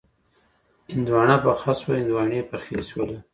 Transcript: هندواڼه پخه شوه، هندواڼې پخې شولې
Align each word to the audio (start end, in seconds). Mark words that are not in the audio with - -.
هندواڼه 0.93 1.37
پخه 1.43 1.71
شوه، 1.79 1.93
هندواڼې 1.99 2.39
پخې 2.49 2.77
شولې 2.89 3.17